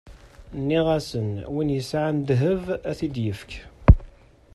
Nniɣ-asen: 0.59 1.29
Win 1.53 1.73
yesɛan 1.75 2.17
ddheb, 2.21 2.63
ad 2.89 2.95
t-id-ifk! 2.99 3.51